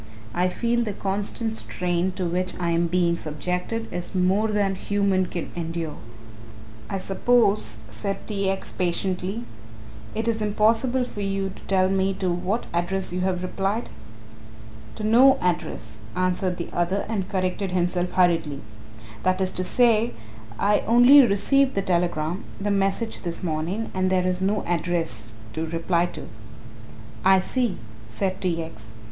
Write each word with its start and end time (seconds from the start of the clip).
I 0.33 0.49
feel 0.49 0.83
the 0.83 0.93
constant 0.93 1.57
strain 1.57 2.11
to 2.13 2.25
which 2.25 2.55
I 2.59 2.71
am 2.71 2.87
being 2.87 3.17
subjected 3.17 3.87
is 3.93 4.15
more 4.15 4.47
than 4.47 4.73
human 4.73 5.27
can 5.27 5.51
endure." 5.55 5.97
"I 6.89 6.97
suppose," 6.97 7.77
said 7.87 8.25
T. 8.25 8.49
X. 8.49 8.71
patiently, 8.71 9.43
"it 10.15 10.27
is 10.27 10.41
impossible 10.41 11.03
for 11.03 11.21
you 11.21 11.49
to 11.51 11.63
tell 11.65 11.87
me 11.87 12.15
to 12.15 12.31
what 12.31 12.65
address 12.73 13.13
you 13.13 13.19
have 13.19 13.43
replied?" 13.43 13.91
"To 14.95 15.03
no 15.03 15.37
address," 15.39 15.99
answered 16.15 16.57
the 16.57 16.69
other 16.73 17.05
and 17.07 17.29
corrected 17.29 17.69
himself 17.69 18.13
hurriedly; 18.13 18.61
"that 19.21 19.39
is 19.39 19.51
to 19.51 19.63
say 19.63 20.13
I 20.57 20.79
only 20.87 21.21
received 21.21 21.75
the 21.75 21.83
telegram 21.83 22.43
the 22.59 22.71
message 22.71 23.21
this 23.21 23.43
morning 23.43 23.91
and 23.93 24.09
there 24.09 24.25
is 24.25 24.41
no 24.41 24.63
address 24.65 25.35
to 25.53 25.67
reply 25.67 26.07
to." 26.07 26.25
"I 27.23 27.37
see," 27.37 27.77
said 28.07 28.41
T. 28.41 28.63
X. 28.63 28.89